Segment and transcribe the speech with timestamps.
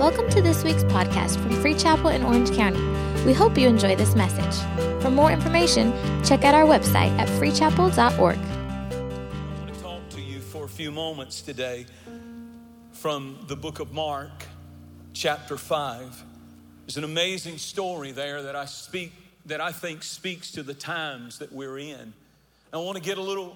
[0.00, 2.80] Welcome to this week's podcast from Free Chapel in Orange County.
[3.26, 4.58] We hope you enjoy this message.
[5.02, 5.92] For more information,
[6.24, 8.38] check out our website at freechapel.org.
[8.38, 11.84] I want to talk to you for a few moments today
[12.92, 14.46] from the book of Mark,
[15.12, 16.24] chapter 5.
[16.86, 19.12] There's an amazing story there that I speak
[19.44, 22.14] that I think speaks to the times that we're in.
[22.72, 23.54] I want to get a little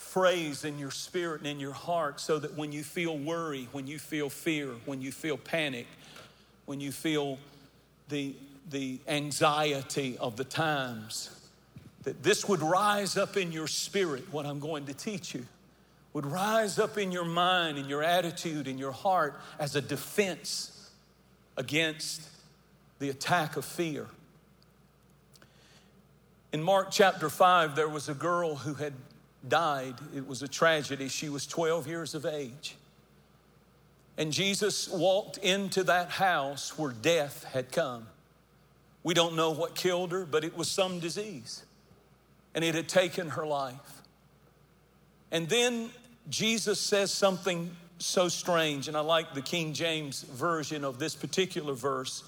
[0.00, 3.86] phrase in your spirit and in your heart so that when you feel worry, when
[3.86, 5.86] you feel fear, when you feel panic,
[6.64, 7.38] when you feel
[8.08, 8.34] the,
[8.70, 11.30] the anxiety of the times,
[12.04, 15.46] that this would rise up in your spirit, what I'm going to teach you,
[16.14, 20.90] would rise up in your mind and your attitude and your heart as a defense
[21.58, 22.26] against
[23.00, 24.06] the attack of fear.
[26.52, 28.94] In Mark chapter 5, there was a girl who had
[29.48, 29.94] died.
[30.14, 31.08] It was a tragedy.
[31.08, 32.76] She was 12 years of age.
[34.18, 38.06] And Jesus walked into that house where death had come.
[39.02, 41.64] We don't know what killed her, but it was some disease.
[42.54, 44.02] And it had taken her life.
[45.30, 45.90] And then
[46.28, 51.74] Jesus says something so strange, and I like the King James version of this particular
[51.74, 52.24] verse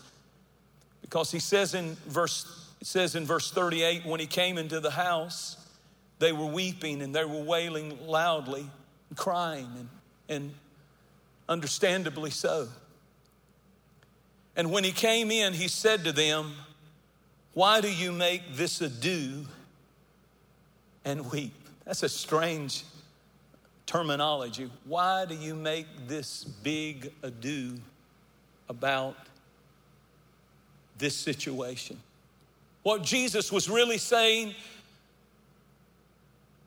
[1.01, 4.91] because he says in verse it says in verse 38 when he came into the
[4.91, 5.57] house
[6.23, 8.65] they were weeping and they were wailing loudly,
[9.17, 9.89] crying, and,
[10.29, 10.55] and
[11.49, 12.69] understandably so.
[14.55, 16.53] And when he came in, he said to them,
[17.55, 19.47] Why do you make this ado
[21.05, 21.55] and weep?
[21.85, 22.85] That's a strange
[23.85, 24.71] terminology.
[24.85, 27.81] Why do you make this big ado
[28.69, 29.17] about
[30.99, 31.99] this situation?
[32.85, 34.55] What Jesus was really saying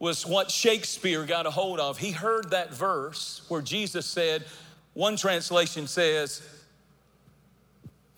[0.06, 1.98] was what Shakespeare got a hold of.
[1.98, 4.46] He heard that verse where Jesus said,
[4.94, 6.44] one translation says,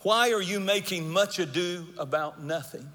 [0.02, 2.86] Why are you making much ado about nothing?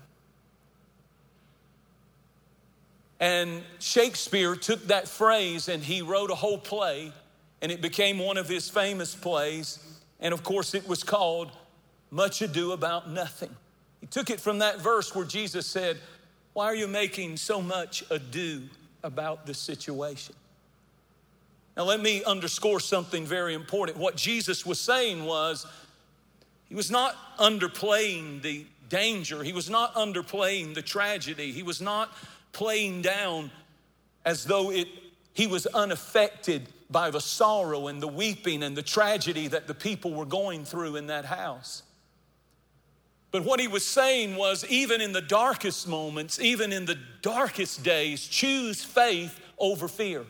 [3.19, 7.12] And Shakespeare took that phrase and he wrote a whole play,
[7.62, 9.78] and it became one of his famous plays.
[10.20, 11.50] And of course, it was called
[12.10, 13.56] Much Ado About Nothing.
[14.02, 15.98] He took it from that verse where Jesus said,
[16.52, 18.64] why are you making so much ado
[19.02, 20.34] about this situation?
[21.76, 23.98] Now, let me underscore something very important.
[23.98, 25.66] What Jesus was saying was,
[26.66, 32.14] he was not underplaying the danger, he was not underplaying the tragedy, he was not
[32.52, 33.50] playing down
[34.24, 34.86] as though it,
[35.32, 40.12] he was unaffected by the sorrow and the weeping and the tragedy that the people
[40.12, 41.82] were going through in that house.
[43.32, 47.82] But what he was saying was, even in the darkest moments, even in the darkest
[47.82, 50.26] days, choose faith over fear.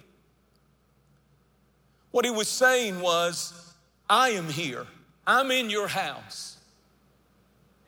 [2.13, 3.75] What he was saying was,
[4.09, 4.87] I am here,
[5.27, 6.57] I'm in your house.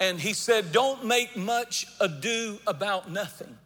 [0.00, 3.56] And he said, Don't make much ado about nothing.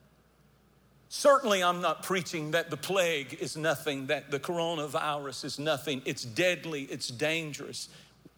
[1.08, 6.02] Certainly, I'm not preaching that the plague is nothing, that the coronavirus is nothing.
[6.04, 7.88] It's deadly, it's dangerous.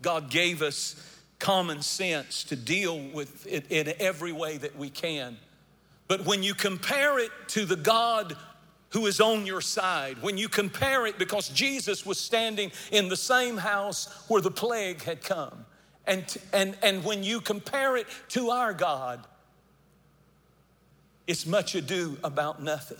[0.01, 5.37] God gave us common sense to deal with it in every way that we can.
[6.07, 8.37] But when you compare it to the God
[8.91, 13.17] who is on your side, when you compare it, because Jesus was standing in the
[13.17, 15.65] same house where the plague had come,
[16.07, 19.25] and, and, and when you compare it to our God,
[21.27, 22.99] it's much ado about nothing.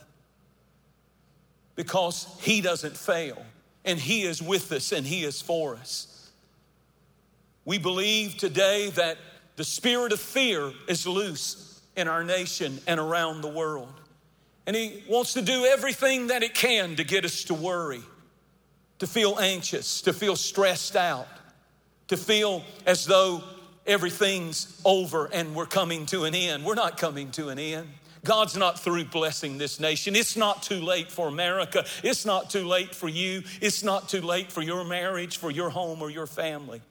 [1.75, 3.45] Because He doesn't fail,
[3.85, 6.10] and He is with us, and He is for us.
[7.71, 9.17] We believe today that
[9.55, 13.93] the spirit of fear is loose in our nation and around the world.
[14.67, 18.03] And he wants to do everything that it can to get us to worry,
[18.99, 21.29] to feel anxious, to feel stressed out,
[22.09, 23.41] to feel as though
[23.87, 26.65] everything's over and we're coming to an end.
[26.65, 27.87] We're not coming to an end.
[28.25, 30.17] God's not through blessing this nation.
[30.17, 31.85] It's not too late for America.
[32.03, 33.45] It's not too late for you.
[33.61, 36.83] It's not too late for your marriage, for your home, or your family.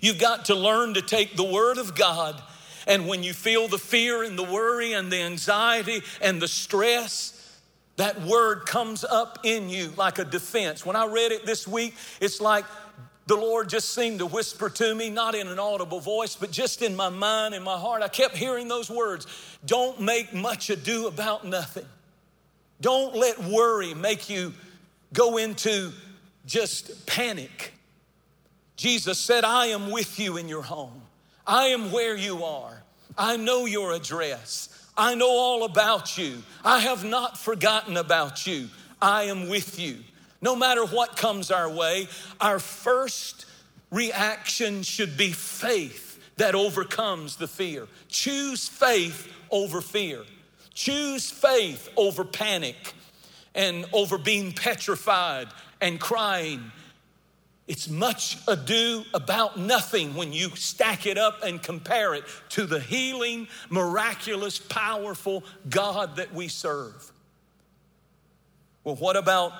[0.00, 2.40] You've got to learn to take the Word of God,
[2.86, 7.34] and when you feel the fear and the worry and the anxiety and the stress,
[7.96, 10.86] that word comes up in you like a defense.
[10.86, 12.64] When I read it this week, it's like
[13.26, 16.80] the Lord just seemed to whisper to me, not in an audible voice, but just
[16.80, 18.02] in my mind and my heart.
[18.02, 19.26] I kept hearing those words
[19.66, 21.84] Don't make much ado about nothing.
[22.80, 24.54] Don't let worry make you
[25.12, 25.92] go into
[26.46, 27.74] just panic.
[28.78, 31.02] Jesus said, I am with you in your home.
[31.44, 32.82] I am where you are.
[33.18, 34.68] I know your address.
[34.96, 36.42] I know all about you.
[36.64, 38.68] I have not forgotten about you.
[39.02, 39.98] I am with you.
[40.40, 42.06] No matter what comes our way,
[42.40, 43.46] our first
[43.90, 47.88] reaction should be faith that overcomes the fear.
[48.08, 50.22] Choose faith over fear.
[50.72, 52.94] Choose faith over panic
[53.56, 55.48] and over being petrified
[55.80, 56.70] and crying.
[57.68, 62.80] It's much ado about nothing when you stack it up and compare it to the
[62.80, 67.12] healing, miraculous, powerful God that we serve.
[68.84, 69.52] Well, what about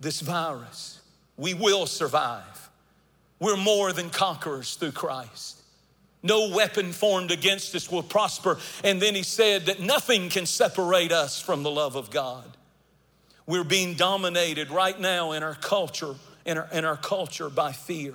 [0.00, 1.00] this virus?
[1.36, 2.68] We will survive.
[3.38, 5.62] We're more than conquerors through Christ.
[6.24, 8.58] No weapon formed against us will prosper.
[8.82, 12.56] And then he said that nothing can separate us from the love of God.
[13.46, 16.16] We're being dominated right now in our culture,
[16.46, 18.14] in our, in our culture by fear.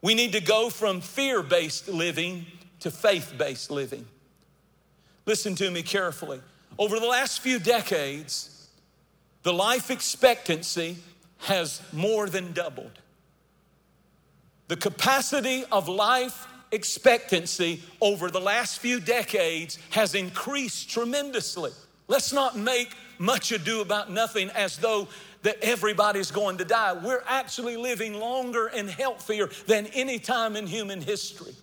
[0.00, 2.46] We need to go from fear based living
[2.80, 4.06] to faith based living.
[5.26, 6.40] Listen to me carefully.
[6.78, 8.68] Over the last few decades,
[9.42, 10.96] the life expectancy
[11.38, 12.92] has more than doubled.
[14.68, 21.72] The capacity of life expectancy over the last few decades has increased tremendously.
[22.06, 25.08] Let's not make much ado about nothing as though
[25.42, 26.92] that everybody's going to die.
[26.94, 31.54] We're actually living longer and healthier than any time in human history.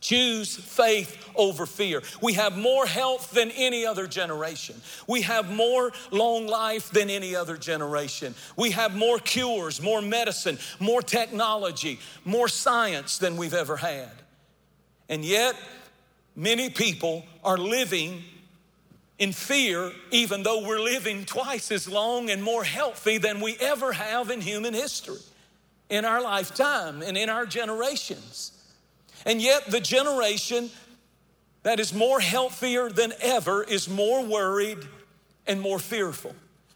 [0.00, 2.02] Choose faith over fear.
[2.20, 4.74] We have more health than any other generation.
[5.06, 8.34] We have more long life than any other generation.
[8.56, 14.10] We have more cures, more medicine, more technology, more science than we've ever had.
[15.08, 15.54] And yet,
[16.34, 18.24] many people are living
[19.22, 23.92] in fear, even though we're living twice as long and more healthy than we ever
[23.92, 25.20] have in human history,
[25.88, 28.50] in our lifetime and in our generations.
[29.24, 30.70] And yet, the generation
[31.62, 34.80] that is more healthier than ever is more worried
[35.46, 36.34] and more fearful.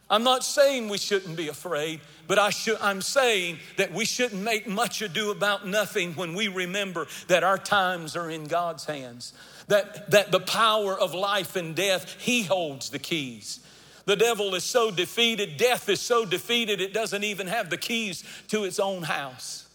[0.08, 4.68] I'm not saying we shouldn't be afraid, but I I'm saying that we shouldn't make
[4.68, 9.32] much ado about nothing when we remember that our times are in God's hands,
[9.68, 13.60] that, that the power of life and death, He holds the keys.
[14.04, 18.22] The devil is so defeated, death is so defeated, it doesn't even have the keys
[18.48, 19.66] to its own house.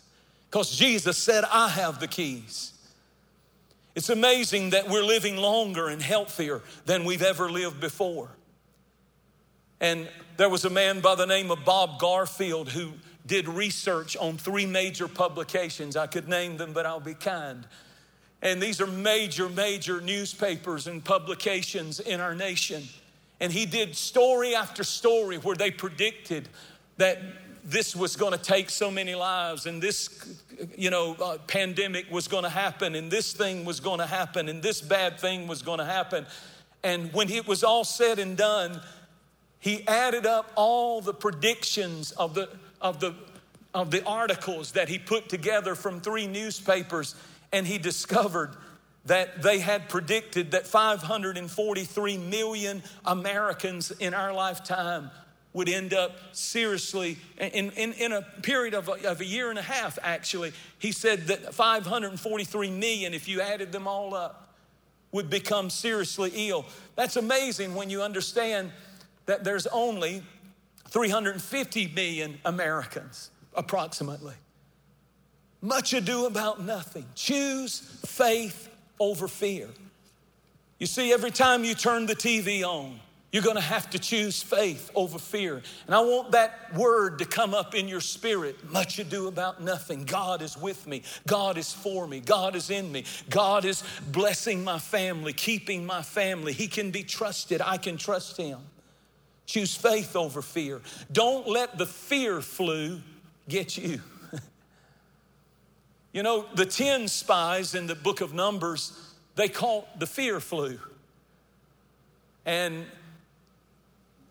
[0.50, 2.72] Because Jesus said, I have the keys.
[3.94, 8.30] It's amazing that we're living longer and healthier than we've ever lived before.
[9.82, 12.94] And there was a man by the name of Bob Garfield who
[13.26, 15.98] did research on three major publications.
[15.98, 17.66] I could name them, but I'll be kind.
[18.42, 22.84] And these are major, major newspapers and publications in our nation.
[23.40, 26.50] And he did story after story where they predicted
[26.98, 27.20] that
[27.64, 30.40] this was going to take so many lives and this
[30.76, 34.50] you know uh, pandemic was going to happen and this thing was going to happen
[34.50, 36.26] and this bad thing was going to happen
[36.84, 38.82] and when it was all said and done
[39.60, 42.50] he added up all the predictions of the
[42.82, 43.14] of the
[43.74, 47.16] of the articles that he put together from three newspapers
[47.52, 48.56] and he discovered
[49.06, 55.10] that they had predicted that 543 million Americans in our lifetime
[55.54, 59.60] would end up seriously in, in, in a period of a, of a year and
[59.60, 64.54] a half actually he said that 543 million if you added them all up
[65.12, 66.66] would become seriously ill.
[66.96, 68.72] That's amazing when you understand
[69.26, 70.24] that there's only
[70.90, 74.34] 350 million americans approximately
[75.62, 79.70] much ado about nothing choose faith over fear
[80.80, 83.00] you see every time you turn the tv on
[83.32, 85.62] you're to have to choose faith over fear.
[85.86, 88.70] And I want that word to come up in your spirit.
[88.72, 90.04] Much ado about nothing.
[90.04, 91.04] God is with me.
[91.26, 92.20] God is for me.
[92.20, 93.06] God is in me.
[93.30, 96.52] God is blessing my family, keeping my family.
[96.52, 97.62] He can be trusted.
[97.62, 98.60] I can trust Him.
[99.46, 100.82] Choose faith over fear.
[101.12, 103.00] Don't let the fear flu
[103.48, 104.02] get you.
[106.14, 110.80] You know, the 10 spies in the book of Numbers, they caught the fear flu.
[112.46, 112.86] And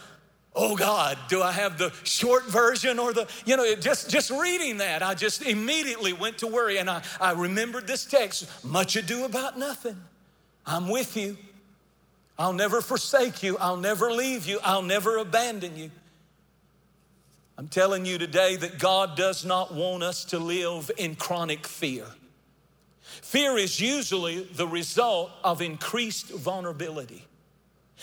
[0.54, 4.78] oh God, do I have the short version or the, you know, just, just reading
[4.78, 6.78] that, I just immediately went to worry.
[6.78, 9.96] And I, I remembered this text much ado about nothing.
[10.66, 11.36] I'm with you.
[12.38, 13.56] I'll never forsake you.
[13.58, 14.58] I'll never leave you.
[14.62, 15.90] I'll never abandon you.
[17.56, 22.04] I'm telling you today that God does not want us to live in chronic fear.
[23.00, 27.24] Fear is usually the result of increased vulnerability.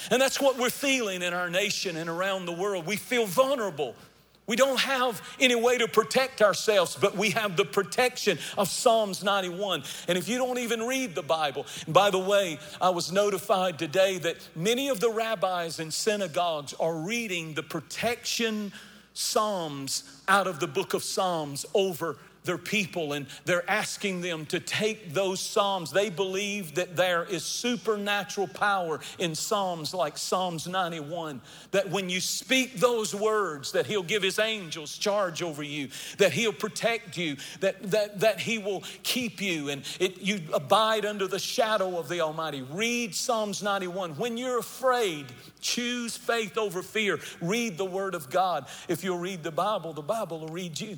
[0.10, 2.88] And that's what we're feeling in our nation and around the world.
[2.88, 3.96] We feel vulnerable.
[4.46, 9.24] We don't have any way to protect ourselves, but we have the protection of Psalms
[9.24, 9.84] 91.
[10.10, 14.18] And if you don't even read the Bible, by the way, I was notified today
[14.18, 18.74] that many of the rabbis and synagogues are reading the protection
[19.14, 24.60] Psalms out of the book of Psalms over their people and they're asking them to
[24.60, 25.92] take those Psalms.
[25.92, 31.42] They believe that there is supernatural power in Psalms like Psalms 91.
[31.72, 36.34] That when you speak those words, that He'll give His angels charge over you, that
[36.34, 41.28] He'll protect you, that, that, that He will keep you, and it, you abide under
[41.28, 42.62] the shadow of the Almighty.
[42.62, 44.12] Read Psalms 91.
[44.18, 45.28] When you're afraid,
[45.62, 47.20] choose faith over fear.
[47.42, 48.66] Read the Word of God.
[48.88, 50.98] If you'll read the Bible, the Bible will read you.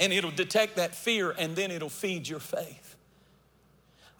[0.00, 2.96] And it'll detect that fear and then it'll feed your faith.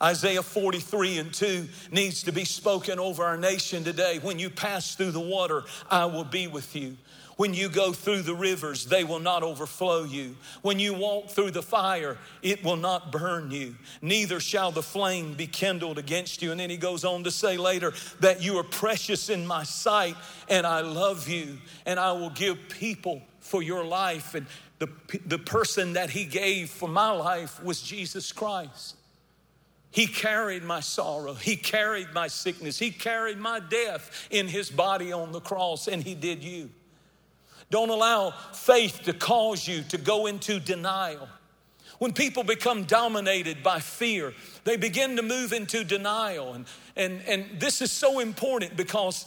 [0.03, 4.19] Isaiah 43 and 2 needs to be spoken over our nation today.
[4.21, 6.97] When you pass through the water, I will be with you.
[7.37, 10.37] When you go through the rivers, they will not overflow you.
[10.63, 13.75] When you walk through the fire, it will not burn you.
[14.03, 16.53] Neither shall the flame be kindled against you.
[16.53, 20.17] And then he goes on to say later that you are precious in my sight
[20.49, 24.35] and I love you and I will give people for your life.
[24.35, 24.47] And
[24.79, 24.89] the,
[25.27, 28.97] the person that he gave for my life was Jesus Christ.
[29.91, 31.35] He carried my sorrow.
[31.35, 32.79] He carried my sickness.
[32.79, 36.71] He carried my death in his body on the cross, and he did you.
[37.71, 41.29] Don't allow faith to cause you to go into denial.
[41.99, 46.55] When people become dominated by fear, they begin to move into denial.
[46.55, 46.67] And,
[46.97, 49.27] and, and this is so important because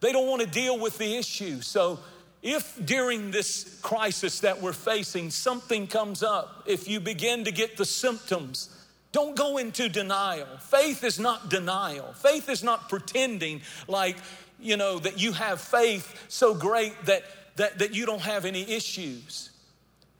[0.00, 1.60] they don't want to deal with the issue.
[1.60, 1.98] So
[2.44, 7.78] if during this crisis that we're facing something comes up, if you begin to get
[7.78, 8.68] the symptoms,
[9.12, 10.46] don't go into denial.
[10.60, 12.12] Faith is not denial.
[12.12, 14.18] Faith is not pretending like,
[14.60, 17.24] you know, that you have faith so great that,
[17.56, 19.48] that, that you don't have any issues.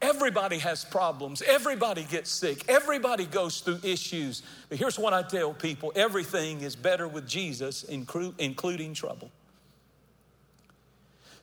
[0.00, 1.42] Everybody has problems.
[1.42, 2.64] Everybody gets sick.
[2.68, 4.42] Everybody goes through issues.
[4.70, 9.30] But here's what I tell people everything is better with Jesus, including trouble.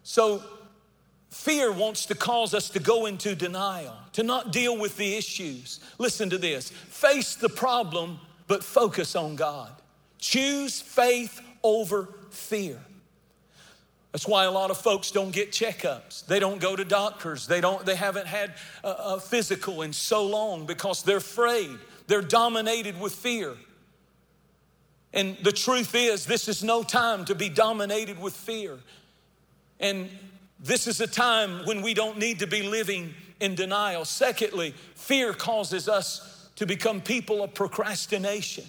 [0.04, 0.42] So
[1.32, 5.80] Fear wants to cause us to go into denial, to not deal with the issues.
[5.98, 9.72] Listen to this face the problem, but focus on God.
[10.20, 12.78] Choose faith over fear.
[14.12, 16.26] That's why a lot of folks don't get checkups.
[16.26, 17.48] They don't go to doctors.
[17.48, 21.80] They don't they haven't had a, a physical in so long because they're afraid.
[22.08, 23.56] They're dominated with fear.
[25.14, 28.80] And the truth is this is no time to be dominated with fear.
[29.80, 30.10] And
[30.62, 34.06] this is a time when we don't need to be living in denial.
[34.06, 38.66] Secondly, fear causes us to become people of procrastination.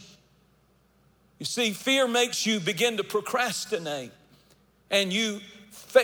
[1.39, 4.13] You see, fear makes you begin to procrastinate,
[4.91, 5.41] and you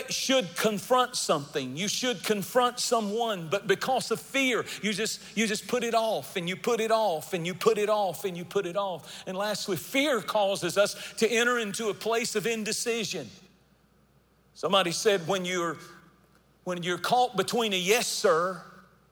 [0.09, 5.67] should confront something you should confront someone but because of fear you just you just
[5.67, 8.45] put it off and you put it off and you put it off and you
[8.45, 13.27] put it off and lastly fear causes us to enter into a place of indecision
[14.59, 15.77] Somebody said when you're
[16.65, 18.61] when you're caught between a yes sir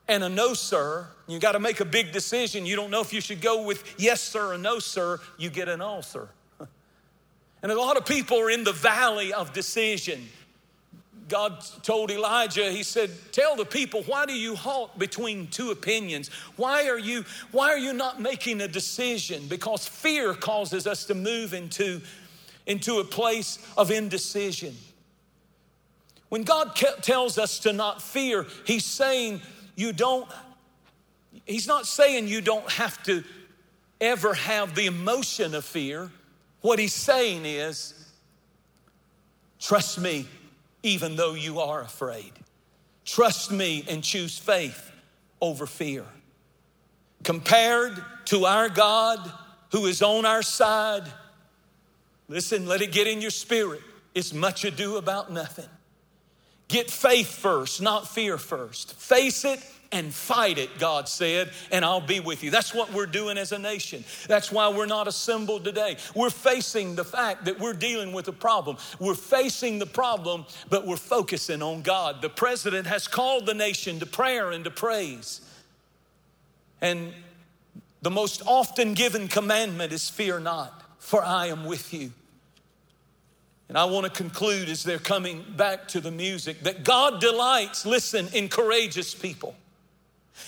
[0.06, 2.66] and a no sir, you got to make a big decision.
[2.66, 5.70] You don't know if you should go with yes sir or no sir, you get
[5.70, 6.28] an ulcer.
[7.62, 10.28] And a lot of people are in the valley of decision.
[11.30, 16.28] God told Elijah, he said, "Tell the people, why do you halt between two opinions?
[16.56, 19.46] Why are you why are you not making a decision?
[19.48, 22.02] Because fear causes us to move into
[22.66, 24.76] into a place of indecision.
[26.28, 29.40] When God tells us to not fear, He's saying
[29.76, 30.28] you don't,
[31.46, 33.24] He's not saying you don't have to
[34.00, 36.10] ever have the emotion of fear.
[36.60, 37.94] What He's saying is,
[39.58, 40.26] trust me
[40.82, 42.32] even though you are afraid.
[43.04, 44.90] Trust me and choose faith
[45.40, 46.04] over fear.
[47.24, 49.18] Compared to our God
[49.72, 51.04] who is on our side,
[52.28, 53.80] listen, let it get in your spirit.
[54.14, 55.68] It's much ado about nothing.
[56.68, 58.94] Get faith first, not fear first.
[58.94, 59.60] Face it
[59.90, 62.50] and fight it, God said, and I'll be with you.
[62.50, 64.04] That's what we're doing as a nation.
[64.26, 65.96] That's why we're not assembled today.
[66.14, 68.76] We're facing the fact that we're dealing with a problem.
[68.98, 72.20] We're facing the problem, but we're focusing on God.
[72.20, 75.40] The president has called the nation to prayer and to praise.
[76.82, 77.14] And
[78.02, 82.12] the most often given commandment is fear not, for I am with you.
[83.68, 87.84] And I want to conclude as they're coming back to the music that God delights,
[87.84, 89.54] listen, in courageous people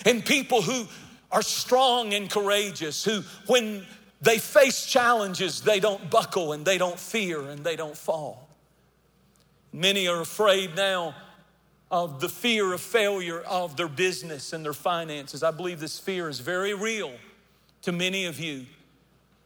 [0.07, 0.87] and people who
[1.31, 3.85] are strong and courageous, who, when
[4.23, 8.49] they face challenges, they don't buckle and they don't fear and they don't fall.
[9.73, 11.15] Many are afraid now
[11.91, 15.43] of the fear of failure of their business and their finances.
[15.43, 17.13] I believe this fear is very real
[17.83, 18.67] to many of you.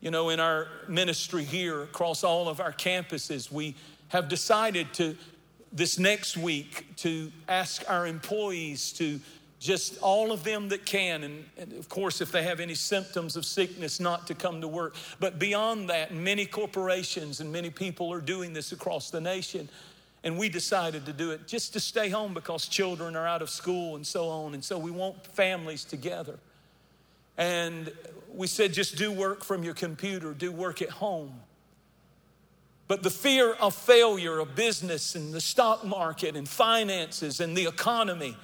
[0.04, 3.74] You know, in our ministry here across all of our campuses, we
[4.08, 5.16] have decided to,
[5.72, 9.18] this next week, to ask our employees to
[9.60, 13.34] just all of them that can, and, and, of course, if they have any symptoms
[13.34, 14.94] of sickness, not to come to work.
[15.20, 19.70] But beyond that, many corporations and many people are doing this across the nation.
[20.22, 23.48] And we decided to do it just to stay home because children are out of
[23.48, 24.52] school and so on.
[24.52, 26.38] And so we want families together.
[27.38, 27.90] And
[28.34, 31.40] we said, just do work from your computer, do work at home.
[32.86, 37.66] But the fear of failure of business and the stock market and finances and the
[37.66, 38.36] economy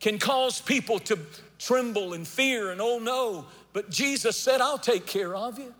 [0.00, 1.18] can cause people to
[1.58, 3.46] tremble and fear and oh no.
[3.72, 5.74] But Jesus said, I'll take care of you.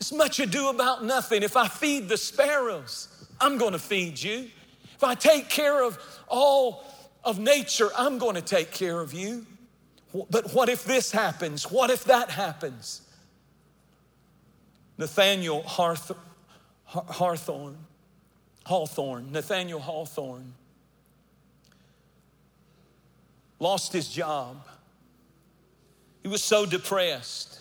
[0.00, 1.42] It's much ado about nothing.
[1.42, 3.08] If I feed the sparrows,
[3.40, 4.50] I'm going to feed you.
[4.94, 6.84] If I take care of all
[7.22, 9.46] of nature, I'm going to take care of you.
[10.14, 11.70] But what if this happens?
[11.70, 13.02] What if that happens?
[14.96, 16.12] Nathaniel Harth-
[16.84, 17.78] Hawthorne,
[18.64, 20.54] Hawthorne, Nathaniel Hawthorne
[23.58, 24.64] lost his job.
[26.22, 27.58] He was so depressed.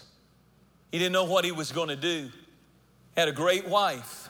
[0.92, 2.30] He didn't know what he was going to do.
[3.18, 4.30] Had a great wife,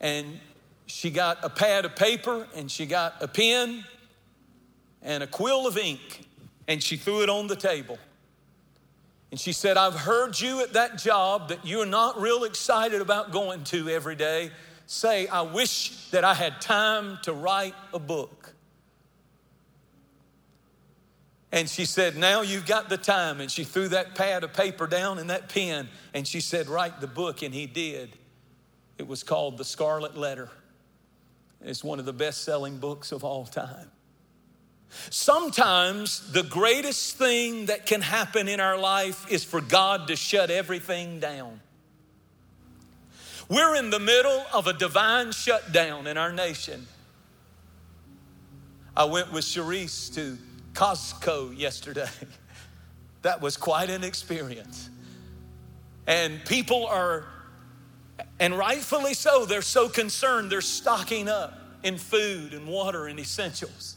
[0.00, 0.38] and
[0.86, 3.84] she got a pad of paper and she got a pen
[5.02, 6.26] and a quill of ink
[6.68, 7.98] and she threw it on the table.
[9.30, 13.32] And she said, I've heard you at that job that you're not real excited about
[13.32, 14.50] going to every day
[14.86, 18.54] say, I wish that I had time to write a book.
[21.52, 23.40] And she said, Now you've got the time.
[23.40, 27.00] And she threw that pad of paper down and that pen, and she said, Write
[27.00, 27.42] the book.
[27.42, 28.10] And he did.
[28.98, 30.50] It was called The Scarlet Letter.
[31.62, 33.90] It's one of the best selling books of all time.
[35.10, 40.50] Sometimes the greatest thing that can happen in our life is for God to shut
[40.50, 41.60] everything down.
[43.48, 46.86] We're in the middle of a divine shutdown in our nation.
[48.96, 50.38] I went with Cherise to
[50.72, 52.08] Costco yesterday.
[53.22, 54.88] That was quite an experience.
[56.06, 57.24] And people are,
[58.38, 63.95] and rightfully so, they're so concerned, they're stocking up in food and water and essentials.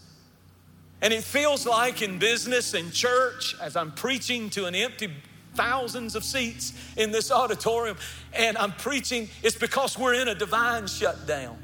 [1.01, 5.09] And it feels like in business and church, as I'm preaching to an empty
[5.53, 7.97] thousands of seats in this auditorium,
[8.33, 11.57] and I'm preaching, it's because we're in a divine shutdown.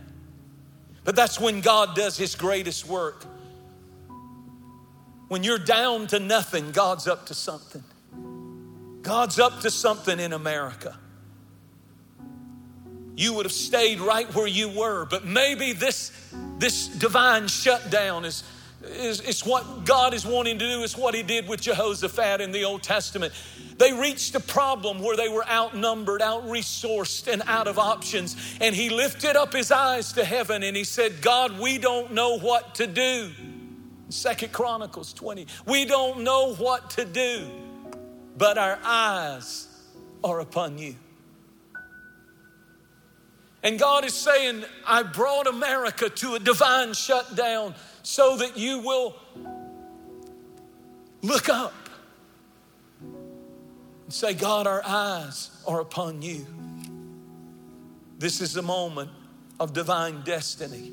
[1.04, 3.26] But that's when God does His greatest work.
[5.28, 7.84] When you're down to nothing, God's up to something.
[9.02, 10.98] God's up to something in America.
[13.16, 16.12] You would have stayed right where you were, but maybe this,
[16.58, 18.44] this divine shutdown is
[18.84, 22.52] is, is what God is wanting to do, is what He did with Jehoshaphat in
[22.52, 23.34] the Old Testament.
[23.78, 28.36] They reached a problem where they were outnumbered, out resourced, and out of options.
[28.62, 32.40] And he lifted up his eyes to heaven and he said, God, we don't know
[32.40, 33.32] what to do.
[34.10, 35.48] Second Chronicles 20.
[35.66, 37.50] We don't know what to do,
[38.38, 39.68] but our eyes
[40.24, 40.96] are upon you.
[43.62, 47.74] And God is saying, I brought America to a divine shutdown
[48.06, 49.16] so that you will
[51.24, 51.74] look up
[53.02, 56.46] and say, God, our eyes are upon you.
[58.20, 59.10] This is a moment
[59.60, 60.92] of divine destiny.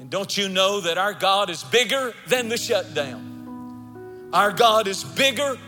[0.00, 4.30] And don't you know that our God is bigger than the shutdown?
[4.32, 5.58] Our God is bigger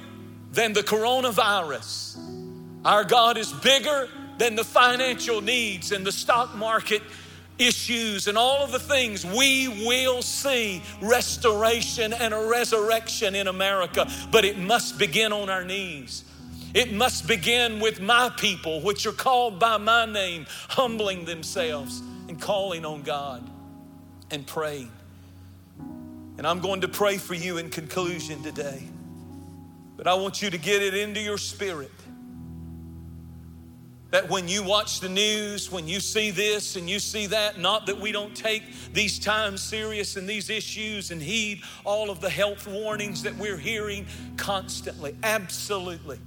[0.50, 2.16] than the coronavirus.
[2.86, 4.08] Our God is bigger
[4.38, 7.02] than the financial needs and the stock market
[7.60, 14.10] issues and all of the things, we will see restoration and a resurrection in America.
[14.32, 16.24] But it must begin on our knees.
[16.72, 22.40] It must begin with my people, which are called by my name, humbling themselves and
[22.40, 23.48] calling on God
[24.30, 24.90] and praying.
[26.38, 28.82] And I'm going to pray for you in conclusion today.
[29.96, 31.90] But I want you to get it into your spirit
[34.10, 37.86] that when you watch the news, when you see this and you see that, not
[37.86, 42.30] that we don't take these times serious and these issues and heed all of the
[42.30, 45.16] health warnings that we're hearing constantly.
[45.22, 46.18] Absolutely.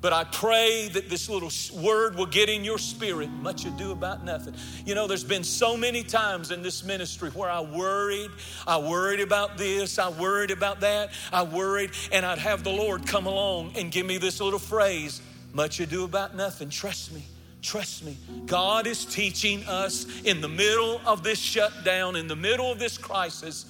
[0.00, 1.50] But I pray that this little
[1.82, 3.28] word will get in your spirit.
[3.28, 4.54] Much ado about nothing.
[4.86, 8.30] You know, there's been so many times in this ministry where I worried.
[8.66, 9.98] I worried about this.
[9.98, 11.10] I worried about that.
[11.30, 11.90] I worried.
[12.12, 15.20] And I'd have the Lord come along and give me this little phrase
[15.52, 16.70] much ado about nothing.
[16.70, 17.24] Trust me.
[17.62, 18.16] Trust me.
[18.46, 22.96] God is teaching us in the middle of this shutdown, in the middle of this
[22.96, 23.66] crisis,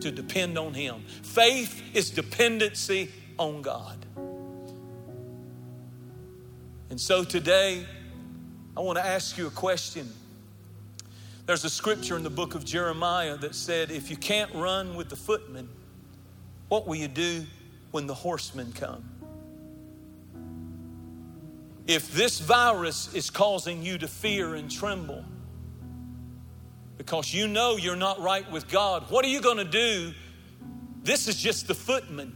[0.00, 1.02] to depend on Him.
[1.22, 3.98] Faith is dependency on God.
[6.90, 7.84] And so today,
[8.76, 10.08] I want to ask you a question.
[11.46, 15.10] There's a scripture in the book of Jeremiah that said, If you can't run with
[15.10, 15.68] the footmen,
[16.68, 17.44] what will you do
[17.90, 19.04] when the horsemen come?
[21.86, 25.24] If this virus is causing you to fear and tremble
[26.96, 30.14] because you know you're not right with God, what are you going to do?
[31.02, 32.32] This is just the footman.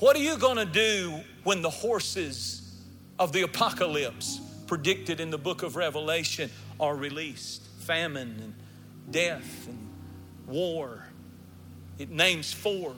[0.00, 2.82] What are you going to do when the horses
[3.20, 7.62] of the apocalypse predicted in the book of Revelation are released?
[7.78, 8.54] Famine and
[9.12, 9.88] death and
[10.48, 11.04] war.
[11.98, 12.96] It names four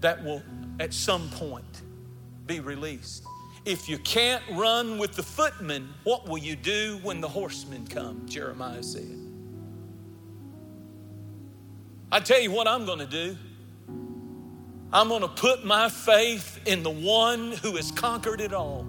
[0.00, 0.42] that will
[0.78, 1.82] at some point
[2.46, 3.24] be released.
[3.68, 8.26] If you can't run with the footmen, what will you do when the horsemen come?
[8.26, 9.14] Jeremiah said.
[12.10, 13.36] I tell you what I'm going to do.
[14.90, 18.86] I'm going to put my faith in the one who has conquered it all.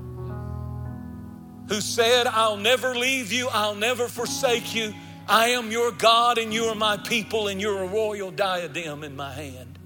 [1.68, 4.94] Who said, I'll never leave you, I'll never forsake you.
[5.28, 9.18] I am your God and you are my people and you're a royal diadem in
[9.18, 9.79] my hand.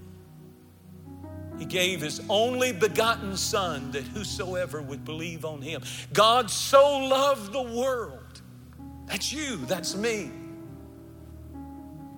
[1.58, 5.82] He gave his only begotten Son that whosoever would believe on him.
[6.12, 8.20] God so loved the world.
[9.06, 10.30] That's you, that's me.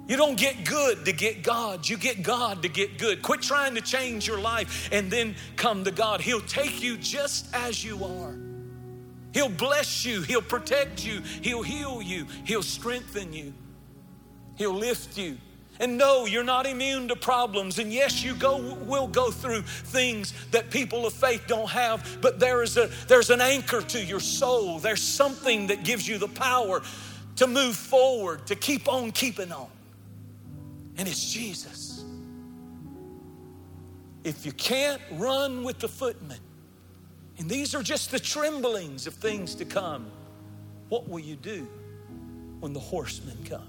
[0.08, 1.88] You don't get good to get God.
[1.88, 3.22] You get God to get good.
[3.22, 6.20] Quit trying to change your life and then come to God.
[6.20, 8.36] He'll take you just as you are.
[9.34, 10.22] He'll bless you.
[10.22, 11.22] He'll protect you.
[11.42, 12.26] He'll heal you.
[12.44, 13.52] He'll strengthen you.
[14.54, 15.38] He'll lift you.
[15.78, 17.78] And no, you're not immune to problems.
[17.78, 22.40] And yes, you go will go through things that people of faith don't have, but
[22.40, 24.78] there is a there's an anchor to your soul.
[24.78, 26.82] There's something that gives you the power
[27.36, 29.68] to move forward, to keep on keeping on.
[30.96, 32.04] And it's Jesus.
[34.24, 36.38] If you can't run with the footmen,
[37.38, 40.10] and these are just the tremblings of things to come,
[40.88, 41.68] what will you do
[42.60, 43.68] when the horsemen come?